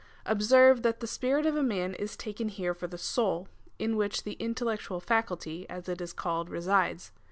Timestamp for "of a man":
1.45-1.93